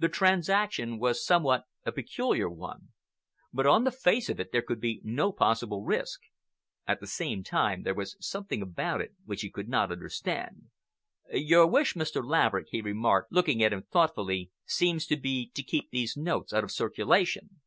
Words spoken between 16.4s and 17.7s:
out of circulation."